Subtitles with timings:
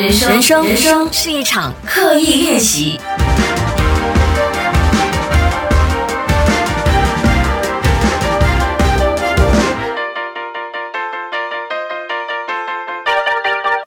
[0.00, 3.00] 人生，人生，人生是一场刻意练习。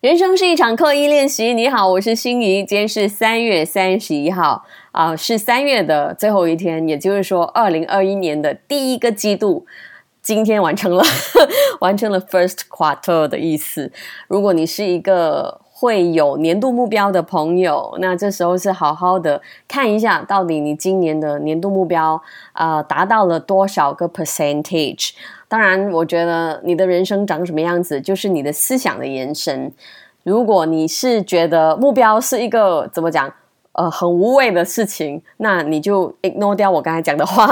[0.01, 1.54] 人生是一场刻意练习。
[1.54, 9.65] 你好，我是心怡，今天是三月三十一号啊，是三月的最后一天，也就是说，二零二一年的第一个季度。
[10.23, 11.04] 今天完成了，
[11.82, 13.91] 完成了 first quarter 的意思。
[14.28, 22.21] 如果你是一个会有年度目标的朋友，那这时候是好好的看一下，到底你今年的年度目标
[22.54, 25.09] 啊达到了多少个 percentage。
[25.47, 29.73] 当然，我觉得你的人生长什么样子，就是你的思想的延伸。
[30.21, 33.33] 如果你是觉得目标是一个怎么讲，
[33.71, 37.52] 呃，很无谓的事情，那你就 ignore 掉我刚才讲的话。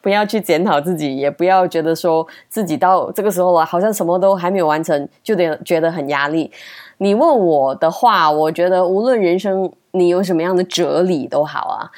[0.00, 6.50] 不要去检讨自己，也不要觉得说自己到这个时候了，好像什么都还没有完成，就得觉得很压力。
[6.98, 11.90] 你问我的话，我觉得无论人生你有什么样的哲理都好啊，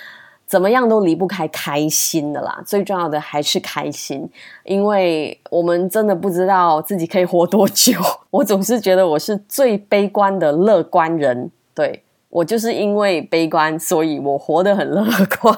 [0.47, 2.63] 怎么样都离不开开心的啦。
[2.65, 4.29] 最重要的还是开心，
[4.65, 7.93] 因为我们真的不知道自己可以活多久。
[8.31, 12.03] 我总是觉得我是最悲观的乐观人，对。
[12.33, 15.05] 我就是因为悲观，所以我活得很乐
[15.39, 15.55] 观。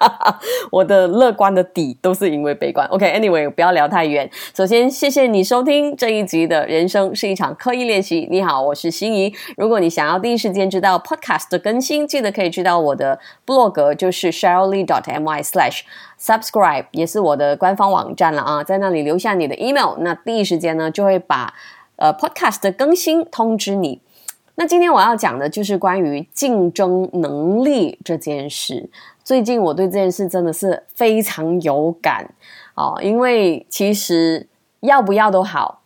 [0.72, 2.88] 我的乐观的底都是因为悲观。
[2.88, 4.30] OK，Anyway，不要聊太远。
[4.56, 8.26] 首先，谢谢你收听这一集的人生是一场刻意练习。
[8.30, 9.34] 你好，我是心怡。
[9.58, 18.64] 如果你想要第一时间知道 Podcast 的更新，记得可以去到我的 Blog，就是 sheryllee.my/slash/subscribe，也是我的官方网站了啊。
[18.64, 21.52] 在那里留下你的 email，那第一时间呢就会把
[21.96, 24.00] 呃 Podcast 的更新通知你。
[24.60, 28.90] 那今天我要讲的就是关于竞争能力这件事。
[29.22, 32.28] 最近我对这件事真的是非常有感
[32.74, 34.48] 哦，因为其实
[34.80, 35.80] 要不要都好，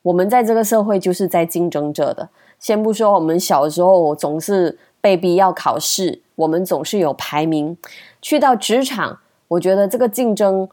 [0.00, 2.26] 我们在这个社会就是在竞争着的。
[2.58, 7.76] 先不说我们小时候总是被逼要考试，我们总是有排名。
[8.22, 9.18] 去到职场，
[9.48, 10.66] 我觉得这个竞争。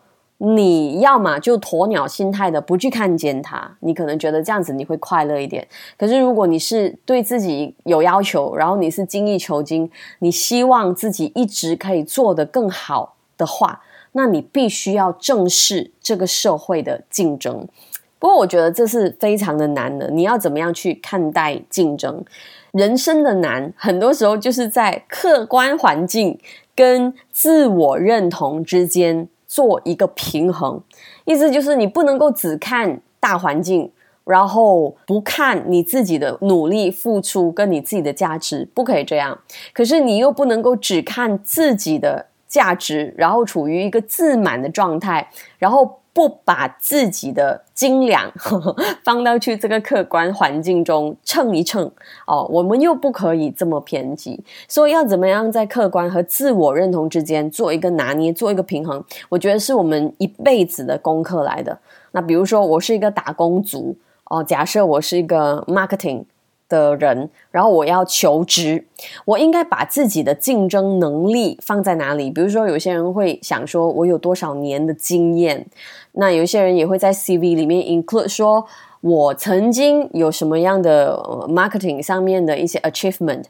[0.43, 5.67] 你要么就鸵鸟心态的不去看见它，你可能觉得这样子你会快乐一点。
[5.95, 9.87] 可是如果你是对自己有要求，然后你是精益求精，
[10.17, 17.67] 你希望自己一直可以做得更好的话，那你必须要正视这个社会的竞争。
[18.17, 20.09] 不过我觉得这是非常的难的。
[20.09, 22.25] 你要怎么样去看待竞争？
[22.71, 26.39] 人生的难，很多时候就是在客观环境
[26.75, 29.27] 跟自我认同之间。
[29.51, 30.81] 做一个平衡，
[31.25, 33.91] 意思就是你不能够只看大环境，
[34.23, 39.37] 然后不看你自己的努力付出跟你自己的价值，不可以这样。
[39.73, 45.29] 可是你又不能够只看自己的价值，然后处于一个自满的状态，
[45.59, 45.97] 然后。
[46.13, 48.31] 不把自己的斤两
[49.03, 51.89] 放到去这个客观环境中称一称
[52.27, 59.03] 哦，我们又不可以这么偏激，所以要怎么样在客观和自我认同之间做一个拿捏，做一个平衡？
[59.29, 61.79] 我觉得是我们一辈子的功课来的。
[62.11, 63.95] 那比如说，我是一个打工族
[64.25, 66.25] 哦，假设我是一个 marketing。
[66.71, 68.85] 的人，然后我要求职，
[69.25, 72.31] 我应该把自己的竞争能力放在哪里？
[72.31, 75.67] 比如说，有些人会想说，我有多少年的经验？
[76.13, 78.65] 那有些人也会在 CV 里面 include 说，
[79.01, 81.17] 我曾经有什么样的
[81.49, 83.43] marketing 上面的一些 achievement？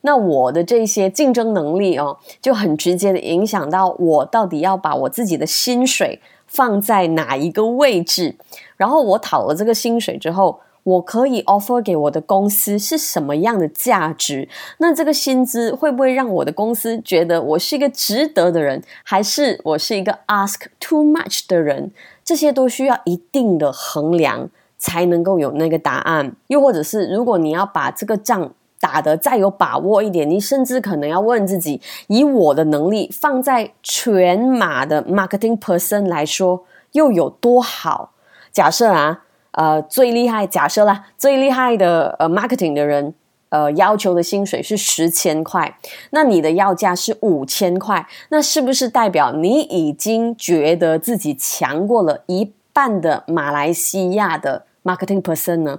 [0.00, 8.34] 那我的这些竞争能力哦，就很直接的影响到我到底要把我自己的薪水放在哪一个位置？
[8.76, 10.58] 然后我讨了这个薪水之后。
[10.84, 14.48] 我可以 offer 给我的公司是什么样的价值？
[14.78, 21.90] 那这个薪资会不会让我的公司觉得我是一个值得的人，还是我是一个 ask too much 的人？
[22.22, 26.36] 这些都需要一定的衡量，才能够有那个答案。
[26.48, 38.12] 又或者是，如果你要把这个仗打得再有把握一点，你甚至可能要问自己：以我的能力放在全马的 marketing person 来说，又有多好？
[38.52, 39.23] 假设啊。
[39.54, 43.14] 呃，最厉害，假设啦，最厉害的呃，marketing 的人，
[43.50, 45.78] 呃，要求的薪水是十千块，
[46.10, 55.78] 那你的要价是五千块，那是不是代表你已经觉得自己强过了一半的马来西亚的 marketing person 呢？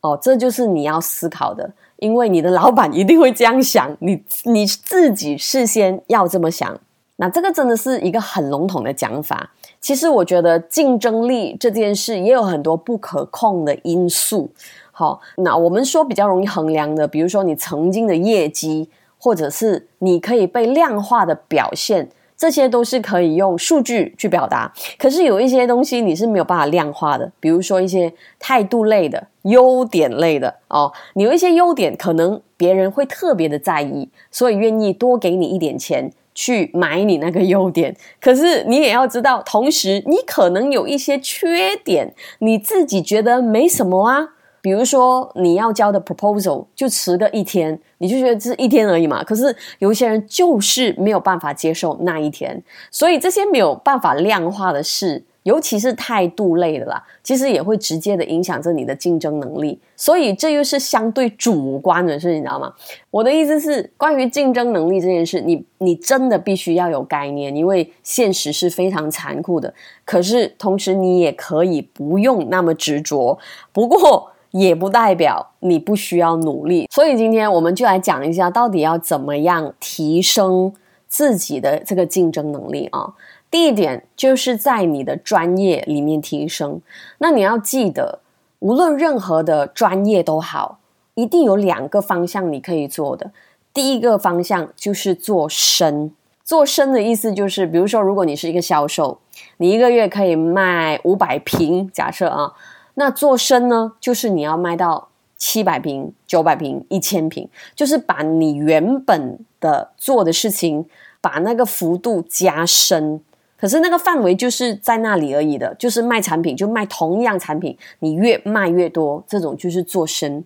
[0.00, 6.80] 哦，这就是你要思考的，因为你的老板一定会这样想，你你自己事先要这么想。
[7.16, 9.52] 那这个真的是一个很笼统的讲法。
[9.80, 14.50] 其实我觉得竞争力这件事也有很多不可控的因素。
[14.92, 24.70] 好，那我们说比较容易衡量的，比如说你曾经的业绩，或者是你可以被量化的表现，这些都是可以用数据去表达。
[24.98, 30.92] 可是有一些东西你是没有办法量化的，比如说一些态度类的、优点类的哦。
[31.14, 37.96] 你有一些优点，可能别人会特别的在意，所以愿意多给你一点钱去买你那个优点。
[38.20, 44.28] 可是你也要知道，同时你可能有一些缺点，你自己觉得没什么啊。
[44.62, 49.24] 比如说你要交的 proposal 就迟个一天，你就觉得这一天而已嘛。
[49.24, 59.76] 可是有一些人就是没有办法接受那一天，所以这些没有办法量化的事，尤其是态度类的啦，其实也会直接的影响着你的竞争能力。
[59.96, 62.72] 所以这又是相对主观的事，你知道吗？
[63.10, 69.74] 我的意思是，关于竞争能力这件事，你你真的必须要有概念，因为现实是非常残酷的。
[70.04, 73.36] 可是同时你也可以不用那么执着。
[73.72, 74.30] 不过。
[74.52, 80.72] 也不代表你不需要努力，所以今天我们就来讲一下，到底要怎么样提升
[81.06, 83.14] 自己的这个竞争能力啊？
[83.50, 86.80] 第一点就是在你的专业里面提升。
[87.18, 88.20] 那你要记得，
[88.60, 90.78] 无论任何的专业都好，
[91.14, 93.32] 一定有两个方向你可以做的。
[93.74, 96.12] 第一个方向就是做深，
[96.44, 99.18] 做深的意思就是，比如说，如果你是一个销售，
[99.56, 102.52] 你一个月可以卖五百瓶，假设啊。
[102.94, 110.86] 那做深呢，就是你要卖到七百平、九百平、一千平，就是把你原本的做的事情，
[111.20, 113.20] 把那个幅度加深。
[113.60, 120.44] 可是那个范围就是在那里而已的，就是卖产品，就卖同样产品，你越卖越多，这种就是做深。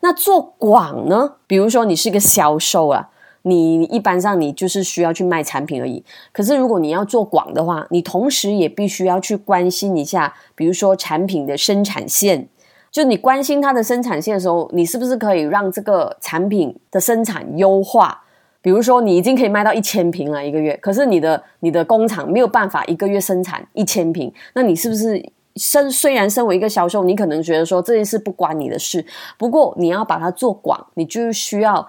[0.00, 1.34] 那做广呢？
[1.46, 3.08] 比如说你是一个销售啊。
[3.44, 12.46] 你一般上你就是需要去卖产品而已，可是如果你要做广的话，你同时也必须要去关心一下，比如说产品的生产线，
[12.92, 18.22] 就你关心它的生产线的时候，你是不是可以让这个产品的生产优化？
[18.62, 25.22] 比如说你已经可以卖到一千瓶了一个月，可是你的你的工厂没有办法一个月生产一千瓶，那你是不是
[25.56, 29.04] 身虽然身为一个销售，你可能觉得说这件事不关你的事，
[29.36, 31.86] 不过你要把它做广，你就需要。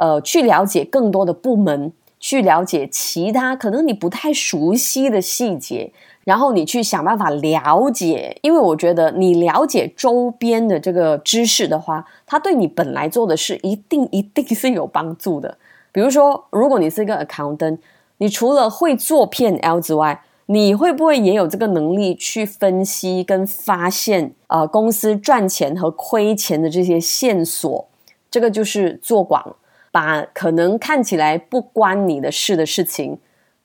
[0.00, 5.92] 呃，去了解更多的部门，去了解其他可能你不太熟悉的细节，
[6.22, 8.38] 然后你去想办法了解。
[8.42, 15.58] 因为我觉得你了解周边的这个知识的话，它对你本来做的事一定一定是有帮助的。
[15.92, 17.78] 比如说，如果你是一个 accountant，
[18.18, 27.88] 你除了会做 P L 之外，你会不会也有这个能力去分析跟发现呃公司赚钱和亏钱的这些线索？
[28.30, 29.56] 这个就是做广。
[29.90, 33.18] 把可能看起来不关你的事的事情，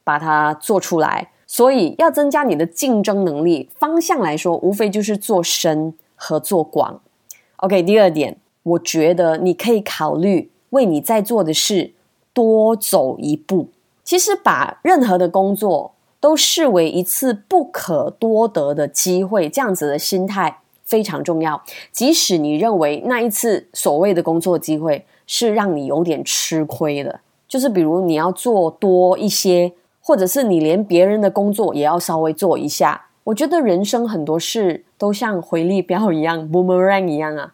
[0.05, 1.31] 把它做出来。
[1.45, 7.01] 所以要增加你的竞争能力，方向来说，无非就是做深和做广。
[7.57, 11.91] OK，第二点，我觉得你可以考虑为你在做的事
[12.33, 13.69] 多走一步。
[14.03, 21.63] 其实把任何的工作都视为一次不可多得的机会，这样子的心态非常重要。
[21.91, 25.06] 即使你认为那一次所谓的工作机会。
[25.25, 29.71] 是让你有点吃亏的，就是比如你要做多一些，
[30.01, 33.06] 或者是你连别人的工作也要稍微做一下。
[33.24, 37.53] 我觉得人生很多事都像回力镖一样，boomerang 一样啊。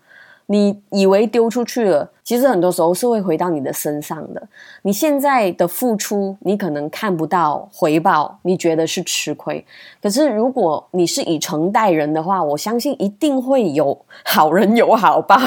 [0.52, 4.42] 你以为丢出去了，其实很多时候是会回到你的身上的。
[4.82, 9.64] 你现在的付出，你可能看不到回报，你觉得是吃亏。
[10.02, 15.38] 可是如果你是以诚待人的话，我相信一定会有好人有好报。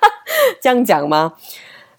[0.62, 1.34] 这样讲吗？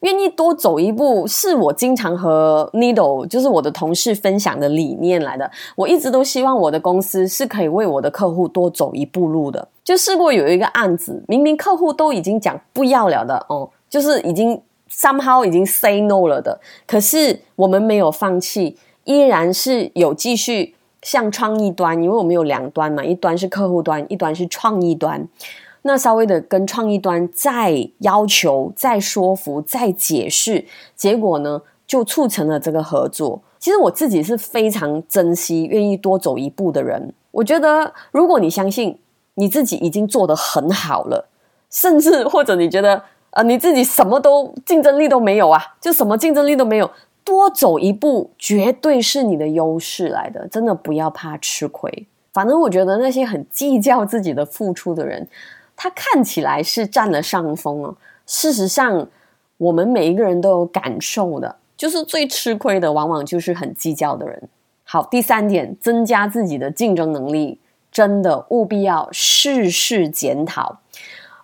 [0.01, 5.49] 愿意多走一步，是我经常和 Needle，就是我的同事分享的理念来的。
[5.75, 9.67] 我一直都希望我的公司是可以为我的客户多走一步路的。
[9.83, 14.61] 就试过有一个案子，明明客户都已经讲不要了的哦，就是已经
[14.91, 25.25] somehow 已经 say no 了的，可是我们没有放弃，依然是有继续向创意端，因为我们有两端嘛，一端是客户端，一端是创意端。
[25.83, 30.65] 那稍微的跟创意端再要求、再说服、再解释，
[30.95, 33.41] 结果呢就促成了这个合作。
[33.59, 37.13] 其实我自己是非常珍惜、愿意多走一步的人。
[37.31, 38.99] 我觉得，如果你相信
[39.35, 41.27] 你自己已经做得很好了，
[41.69, 46.89] 甚至或者你觉得呃你自己什么都竞争力都没有啊，就什么竞争力都没有，
[47.23, 50.47] 多走一步绝对是你的优势来的。
[50.47, 52.07] 真的不要怕吃亏。
[52.33, 55.27] 反正我觉得那些很计较自己的付出的人。
[55.77, 59.07] 他看起来是占了上风哦，事实上，
[59.57, 64.49] 我们每一个人都有感受的，就是最吃亏的，往往就是很计较的人。
[64.83, 67.59] 好，第三点，增加自己的竞争能力，
[67.91, 70.79] 真的务必要事事检讨。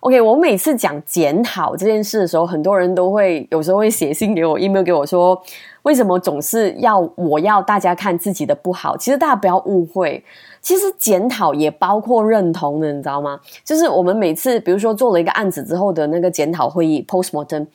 [0.04, 5.42] OK，我每次讲检讨这件事的时候，很多人都会有时候会写信给我，email 给我说，
[5.80, 8.94] 为什么总是要我要大家看自己的不好？
[8.98, 10.22] 其实大家不要误会，
[10.60, 13.40] 其实检讨也包括认同的，你知道吗？
[13.64, 17.66] 就是我们每次比如说做了一个案子之后的那个检讨会议 （postmortem）。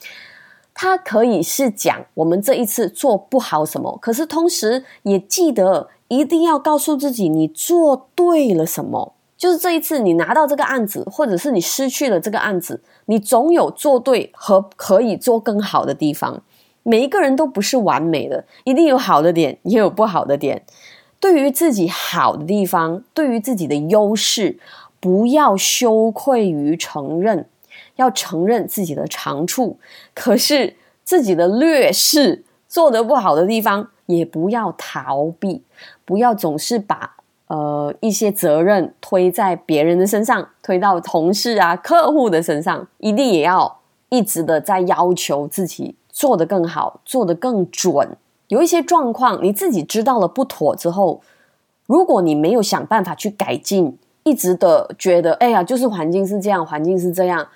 [0.76, 9.14] 它可以是讲我们这一次做不好什么，可是同时也记得一定要告诉自己你做对了什么。
[9.40, 16.44] 就是这一次你拿到这个案子，或者是你失去了这个案子，你总有做对和可以做更好的地方。
[16.84, 20.64] 每一个人都不是完美的，一定有好的点，也有不好的点。
[21.22, 24.60] 对于自己好的地方，对于自己的优势，
[25.00, 27.48] 不要羞愧于承认。
[27.96, 29.78] 要承认自己的长处，
[30.14, 35.64] 可是自己的劣势做得不好的地方，也不要逃避，
[36.06, 37.18] 不要总是把
[37.50, 43.80] 呃一些责任推在别人的身上，推到同事啊、客户的身上，一定也要
[44.10, 48.16] 一直的在要求自己做得更好，做得更准。
[48.48, 51.22] 有一些状况，你自己知道了不妥之后，
[51.86, 57.48] 如果你没有想办法去改进，一直的觉得哎呀，就是环境是这样，环境是这样。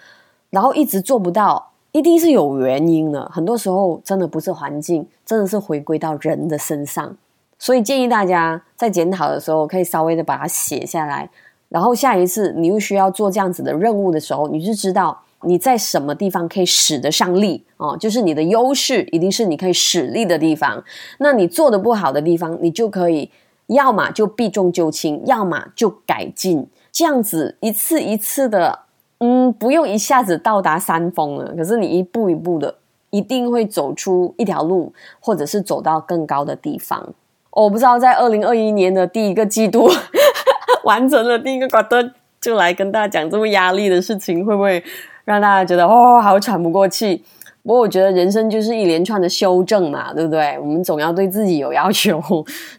[0.50, 3.28] 然后一直做不到，一定是有原因的。
[3.34, 7.18] 很多时候真的不是环境，真的是回归到人的身上。
[7.64, 11.30] 所以建议大家在检讨的时候，可以稍微的把它写下来。
[11.70, 20.84] 然后下一次你又需要做这样子的任务的时候，你就知道你在什么地方可以使得上力哦，就是你的优势一定是你可以使力的地方。
[21.20, 23.32] 那你做的不好的地方，你就可以
[23.68, 26.68] 要么就避重就轻，要么就改进。
[26.92, 28.80] 这样子一次一次的。
[29.20, 32.76] 嗯，不用一下子到达山峰了，可是你一步一步的，
[33.10, 34.92] 一定会走出一条路，
[35.22, 37.14] 或者是走到更高的地方。
[37.56, 39.90] 我不知道在二零二一年的第一个季度
[40.84, 44.84] 完成了第一个 quarter，就来跟大家讲这么压力的事情，会不会
[45.26, 47.24] 让大家觉得哦，好喘不过气？
[47.62, 50.58] 不过我觉得人生就是一连串的修正嘛，对不对？
[50.60, 52.22] 我们总要对自己有要求。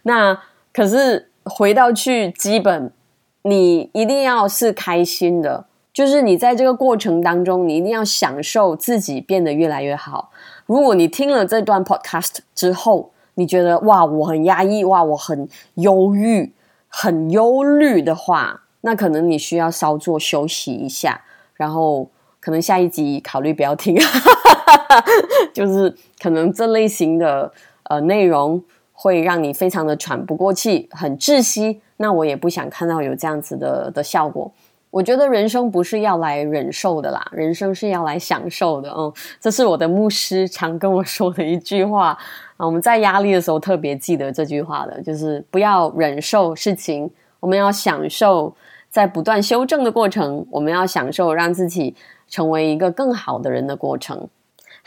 [0.03, 0.37] 那
[0.71, 2.91] 可是回到去基本，
[3.43, 5.65] 你一定要是开心的。
[5.91, 10.29] 就是你在这个过程当中，你一定要享受自己变得越来越好。
[10.65, 16.51] 如果你听了这段 podcast 之后，你觉得哇，我很压抑，哇，我很忧郁、
[16.87, 21.21] 很忧虑的话，那可能你需要稍作休息一下，
[21.53, 23.95] 然后可能下一集考虑不要听，
[25.53, 27.51] 就是可能这类型的
[27.83, 28.63] 呃内容
[28.93, 31.81] 会让你非常的喘不过气，很窒息。
[31.97, 34.51] 那我也不想看到有这样子的的效果。
[34.95, 38.89] 我觉得人生不是要来忍受的啦，人生是要来享受的。
[38.97, 39.11] 嗯，
[39.41, 42.17] 这是我的牧师常跟我说的一句话
[42.55, 42.65] 啊。
[42.65, 47.11] 我们在压力的时候特别记得这句话的，就是不要忍受事情，
[47.41, 48.55] 我们要享受
[48.89, 51.93] 在不断修正的过程，我们要享受让自己
[52.29, 54.29] 成为一个更好的人的过程。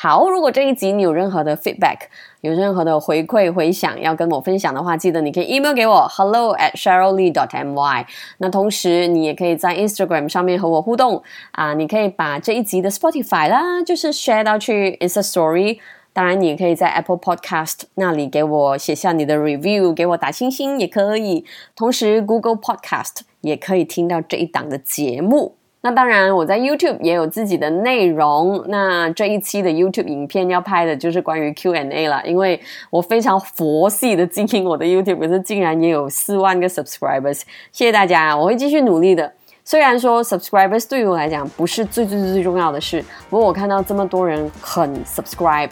[0.00, 2.02] 好，如果这一集你有任何的 feedback，
[2.42, 8.06] 有任何的回馈回响要跟我分享的话，记得你可以 email 给我 hello at cheryllee dot my。
[8.36, 15.80] 那同时你也可以在 Instagram 上面和我互动啊，你可以把这一集的 Spotify 啦，就是 share 到去 Insta Story。
[16.12, 21.44] 当然，你也可以在 Apple Podcast 那里给我写下你的 review，给我打星星也可以。
[21.74, 25.57] 同时，Google Podcast 也可以听到这一档的节目。
[25.80, 28.64] 那当然，我在 YouTube 也有自己的内容。
[28.66, 39.32] 那这一期的 YouTube 影片要拍的就是关于 Q&A 了，因为我非常佛系的经营我的 YouTube，可是竟然也有四万个 subscribers，谢谢大家，我会继续努力的。
[39.64, 45.70] 虽然说 subscribers 对于我来讲不是最最最重要的事，不过我看到这么多人很 subscribe，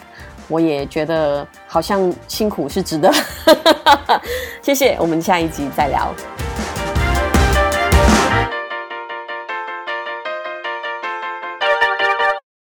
[0.48, 3.12] 我也觉得好像辛苦是值得。
[4.62, 6.45] 谢谢，我们下一集再聊。